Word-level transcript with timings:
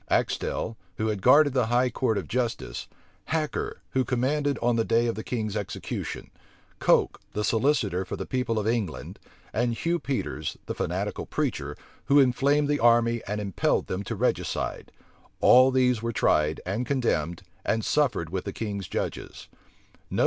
Axtel, 0.09 0.77
who 0.97 1.09
had 1.09 1.21
guarded 1.21 1.53
the 1.53 1.67
high 1.67 1.91
court 1.91 2.17
of 2.17 2.27
justice, 2.27 2.87
Hacker, 3.25 3.81
who 3.91 4.03
commanded 4.03 4.57
on 4.57 4.75
the 4.75 4.83
day 4.83 5.05
of 5.05 5.13
the 5.13 5.23
king's 5.23 5.55
execution, 5.55 6.31
Coke, 6.79 7.21
the 7.33 7.43
solicitor 7.43 8.03
for 8.03 8.15
the 8.15 8.25
people 8.25 8.57
of 8.57 8.65
England, 8.67 9.19
and 9.53 9.75
Hugh 9.75 9.99
Peters, 9.99 10.57
the 10.65 10.73
fanatical 10.73 11.27
preacher, 11.27 11.77
who 12.05 12.19
inflamed 12.19 12.67
the 12.67 12.79
army 12.79 13.21
and 13.27 13.39
impelled 13.39 13.85
them 13.85 14.01
to 14.05 14.15
regicide; 14.15 14.91
all 15.39 15.69
these 15.69 16.01
were 16.01 16.11
tried, 16.11 16.59
and 16.65 16.87
condemned, 16.87 17.43
and 17.63 17.85
suffered 17.85 18.31
with 18.31 18.45
the 18.45 18.53
king's 18.53 18.87
judges. 18.87 19.49